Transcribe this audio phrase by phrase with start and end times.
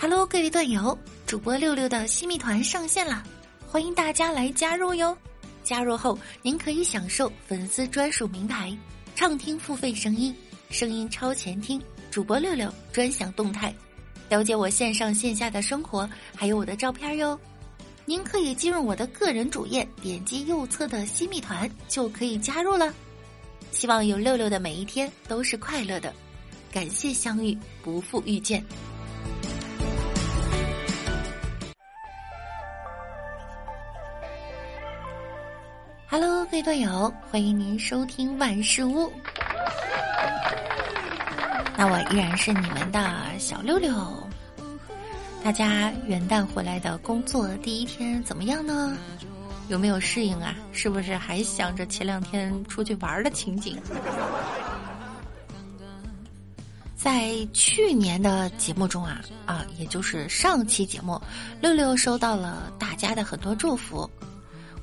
[0.00, 3.20] Hello，各位段友，主播六六的新密团上线了，
[3.66, 5.18] 欢迎大家来加入哟！
[5.64, 8.72] 加入后，您可以享受粉丝专属名牌、
[9.16, 10.32] 畅听付费声音、
[10.70, 11.82] 声音超前听、
[12.12, 13.74] 主播六六专享动态，
[14.28, 17.36] 了解我线上线下的生活，还有我的照片哟。
[18.04, 22.94] 您可以进入我的个人主页，点击右侧的新密团就可以加入了。
[23.72, 26.14] 希望有六六的每一天都是快乐的，
[26.70, 28.64] 感谢相遇，不负遇见。
[36.20, 39.08] Hello，各位队友，欢迎您收听万事屋。
[41.76, 43.94] 那我依然是你们的小六六。
[45.44, 48.96] 大家元旦回来的工作第一天怎么样呢？
[49.68, 50.56] 有没有适应啊？
[50.72, 53.78] 是不是还想着前两天出去玩的情景？
[56.96, 61.22] 在去年的节目中啊啊，也就是上期节目，
[61.60, 64.10] 六六收到了大家的很多祝福。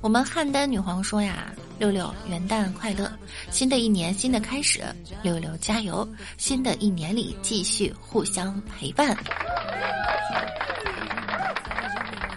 [0.05, 3.11] 我们汉丹女皇说呀：“六六元旦快乐，
[3.49, 4.83] 新的一年新的开始，
[5.23, 6.07] 六六加油！
[6.37, 9.17] 新的一年里继续互相陪伴。”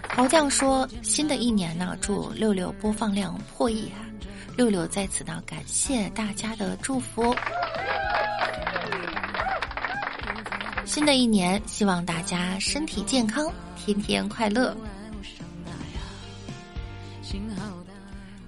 [0.09, 4.01] 豪将说：“新的一年呢，祝六六播放量破亿啊！
[4.57, 7.35] 六六在此呢，感谢大家的祝福。
[10.85, 14.75] 新的一年，希望大家身体健康，天天快乐。”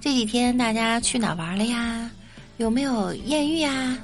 [0.01, 2.09] 这几天大家去哪玩了呀？
[2.57, 3.95] 有没有艳遇呀？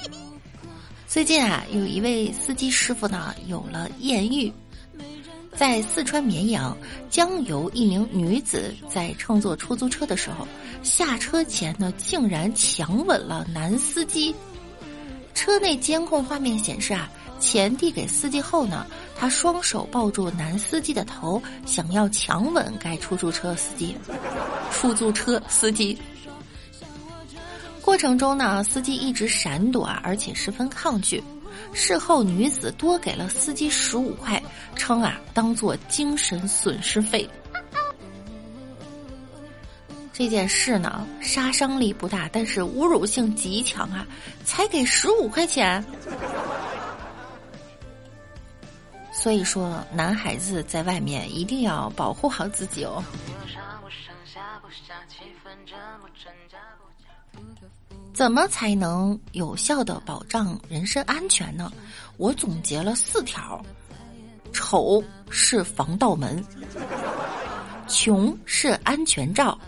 [1.08, 4.52] 最近啊，有一位司机师傅呢有了艳遇，
[5.56, 6.76] 在四川绵阳
[7.08, 10.46] 江油，一名女子在乘坐出租车的时候，
[10.82, 14.34] 下车前呢竟然强吻了男司机。
[15.32, 18.86] 车内监控画面显示啊，钱递给司机后呢。
[19.20, 23.94] 他双手抱住男司机的头，想要强吻该出租车司机。
[24.72, 25.98] 出租车司机
[27.82, 31.22] 过程中呢，司机一直闪躲啊，而且十分抗拒。
[31.74, 34.42] 事后，女子多给了司机十五块，
[34.74, 37.28] 称啊当做精神损失费。
[40.14, 44.06] 这件事呢，杀伤力不大，但是侮辱性极强啊！
[44.46, 45.84] 才给十五块钱。
[49.20, 53.04] 所以说，男孩子在外面一定要保护好自己哦。
[58.14, 61.70] 怎么才能有效的保障人身安全呢？
[62.16, 63.62] 我总结了四条：
[64.54, 66.42] 丑是防盗门，
[67.86, 69.58] 穷是安全罩，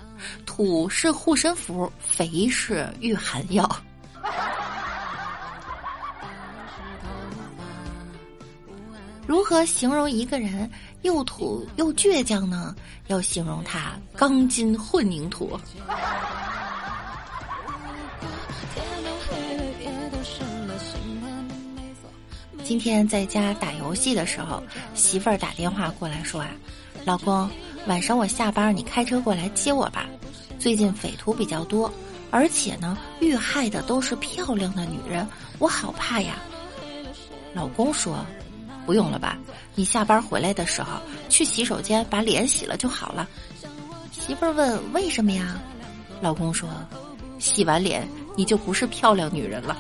[0.47, 3.69] 土是护身符，肥是御寒药。
[9.27, 10.69] 如何形容一个人
[11.03, 12.75] 又土又倔强呢？
[13.07, 15.59] 要形容他钢筋混凝土。
[22.65, 24.63] 今天在家打游戏的时候，
[24.95, 26.51] 媳妇儿打电话过来说啊
[27.05, 27.49] ：“老公，
[27.87, 30.07] 晚上我下班你开车过来接我吧。
[30.59, 31.93] 最近匪徒比较多，
[32.31, 35.27] 而且呢，遇害的都是漂亮的女人，
[35.59, 36.37] 我好怕呀。”
[37.55, 38.25] 老公说。
[38.85, 39.39] 不用了吧？
[39.75, 43.29] 你下班回来的时候去洗手间把脸洗了就好了。
[44.11, 45.61] 媳妇儿问：“为什么呀？”
[46.21, 46.69] 老公说
[47.41, 48.07] ：“洗完脸
[48.37, 49.77] 你就不是漂亮女人了，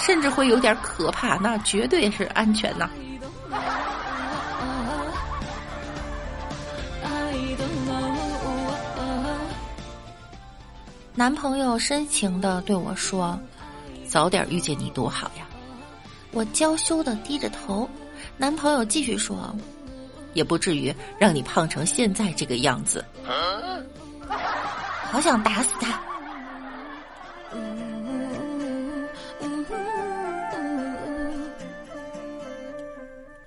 [0.00, 2.88] 甚至会有点可怕，那绝对是安全呐。”
[11.14, 13.38] 男朋友深情的对我说
[14.08, 15.46] ：“早点遇见你多好呀。”
[16.32, 17.88] 我娇羞的低着头，
[18.36, 19.54] 男朋友继续说
[20.32, 23.04] ：“也不至于让你胖成现在这个样子。”
[25.10, 26.00] 好想打死他！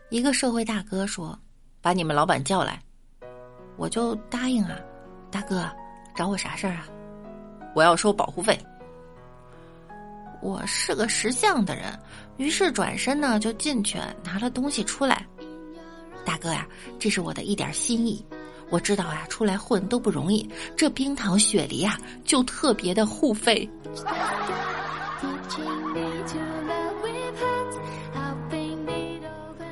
[0.09, 1.39] 一个社会大哥说
[1.81, 2.79] ：“把你们老板叫来。”
[3.77, 4.77] 我就答应啊，
[5.31, 5.68] 大哥，
[6.13, 6.86] 找我啥事儿啊？
[7.74, 8.59] 我要收保护费。
[10.44, 11.98] 我是个识相的人，
[12.36, 15.25] 于是转身呢就进去拿了东西出来。
[16.25, 16.68] 大哥呀，
[17.00, 18.24] 这是我的一点心意。
[18.69, 20.45] 我知道啊，出来混都不容易，
[20.75, 23.69] 这冰糖雪梨啊就特别的护费。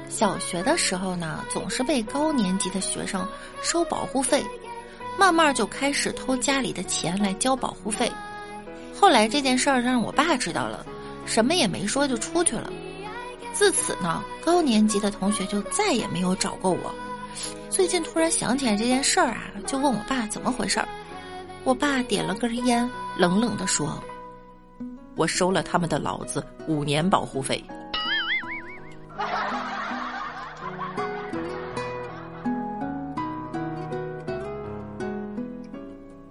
[0.08, 3.28] 小学的时候呢，总是被高年级的学生
[3.62, 4.42] 收保护费，
[5.20, 8.10] 慢慢就开始偷家里的钱来交保护费。
[9.02, 10.86] 后来这件事儿让我爸知道了，
[11.26, 12.72] 什么也没说就出去了。
[13.52, 16.94] 自此呢，高年级的同学就再也没有找过我。
[17.68, 20.88] 最近突然想起来这件事儿啊，就问我爸怎么回事儿。
[21.64, 22.88] 我爸点了根烟，
[23.18, 24.00] 冷冷的说
[25.18, 27.64] ：“我收了他们的老子五年保护费。”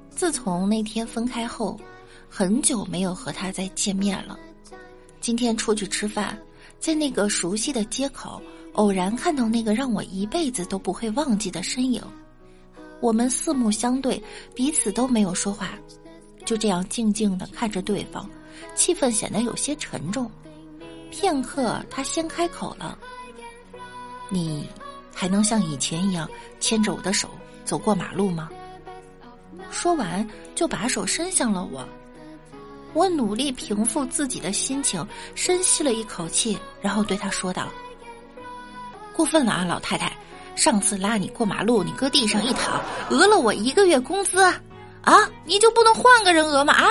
[0.09, 1.77] 自从那天分开后，
[2.31, 4.39] 很久没有和他再见面了。
[5.21, 6.39] 今天出去吃饭，
[6.79, 8.41] 在那个熟悉的街口，
[8.75, 12.01] 偶然看到那个让我一辈子都不会忘记的身影。
[13.01, 14.23] 我们四目相对，
[14.55, 15.73] 彼此都没有说话，
[16.47, 18.29] 就这样静静的看着对方，
[18.75, 20.31] 气氛显得有些沉重。
[21.11, 22.97] 片刻，他先开口了
[24.31, 24.65] ：“你
[25.13, 26.31] 还能像以前一样
[26.61, 27.29] 牵着我的手
[27.65, 28.49] 走过马路吗？”
[29.71, 31.87] 说完，就把手伸向了我。
[32.93, 37.69] 我努力平复自己的心情，深吸了一口气，然后对他说道
[39.15, 40.13] ：“过分了啊，老太太！
[40.57, 46.75] 上次拉你过马路，你搁地上一躺，讹了我一个月工资，啊，你就不能换个人讹吗？
[46.75, 46.89] 啊！”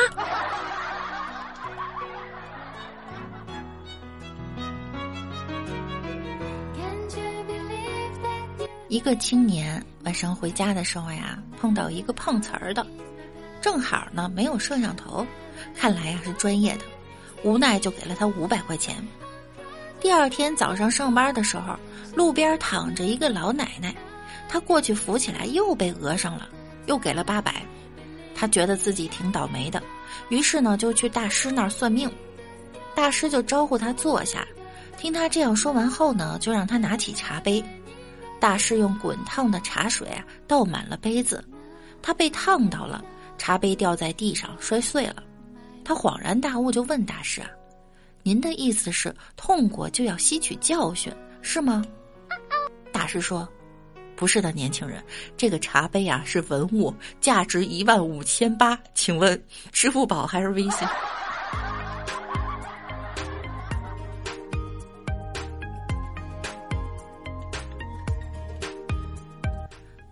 [8.88, 12.84] 一个青年晚上回家的时候呀，碰到一个碰瓷儿的，
[13.62, 15.24] 正好呢没有摄像头，
[15.76, 16.84] 看来呀是专业的，
[17.44, 18.96] 无奈就给了他五百块钱。
[20.00, 21.76] 第二天早上上班的时候，
[22.16, 23.94] 路边躺着一个老奶奶，
[24.48, 26.48] 他过去扶起来，又被讹上了，
[26.86, 27.62] 又给了八百。
[28.34, 29.84] 他觉得自己挺倒霉的，
[30.30, 32.10] 于是呢就去大师那儿算命，
[32.96, 34.48] 大师就招呼他坐下，
[34.98, 37.62] 听他这样说完后呢，就让他拿起茶杯。
[38.40, 41.44] 大师用滚烫的茶水啊倒满了杯子，
[42.02, 43.04] 他被烫到了，
[43.38, 45.22] 茶杯掉在地上摔碎了。
[45.84, 47.50] 他恍然大悟，就问大师啊
[48.22, 51.12] ：“您的意思是痛过就要吸取教训，
[51.42, 51.84] 是吗？”
[52.94, 53.48] 大师说
[54.16, 55.04] ：“不是的，年轻人，
[55.36, 59.42] 这个茶杯啊是文物，价值一万五千八，请问
[59.72, 60.88] 支付宝还是微信？”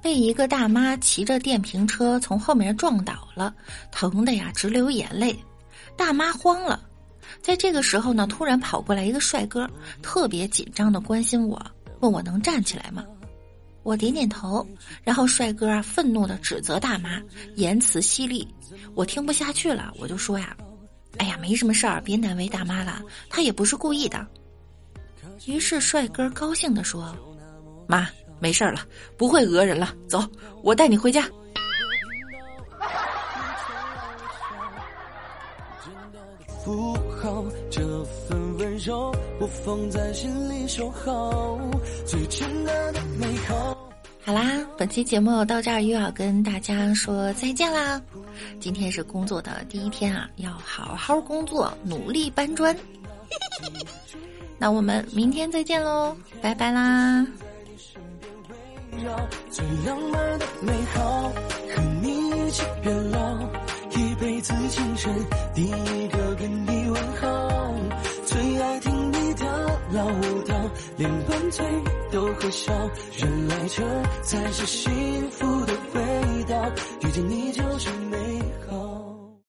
[0.01, 3.53] 被一个大妈骑着电瓶车从后面撞倒了，
[3.91, 5.37] 疼的呀直流眼泪，
[5.97, 6.81] 大妈慌了。
[7.41, 9.69] 在这个时候呢，突然跑过来一个帅哥，
[10.01, 11.59] 特别紧张的关心我，
[11.99, 13.03] 问我能站起来吗？
[13.83, 14.65] 我点点头，
[15.03, 17.21] 然后帅哥啊愤怒的指责大妈，
[17.55, 18.47] 言辞犀利，
[18.95, 20.55] 我听不下去了，我就说呀，
[21.17, 24.25] 哎呀，没什么事儿，别难为大妈了，她也不是故意的。
[25.45, 27.15] 于是帅哥高兴的说，
[27.87, 28.07] 妈。
[28.39, 28.85] 没事了，
[29.17, 29.95] 不会讹人了。
[30.07, 30.23] 走，
[30.61, 31.27] 我带你回家。
[44.25, 48.01] 好啦，本期节目到这儿又要跟大家说再见啦。
[48.59, 52.75] 今天是工作的第一天啊，要好好工作，努力搬砖。
[54.59, 57.25] 那我们明天再见喽，拜拜啦。
[59.49, 61.31] 最浪漫的美好，
[61.73, 63.39] 和你一起变老，
[63.91, 65.13] 一辈子情深，
[70.97, 71.65] 连拌嘴
[72.11, 72.73] 都会笑。
[73.19, 73.83] 原来这
[74.23, 78.06] 才是幸福的味道，遇见你就是。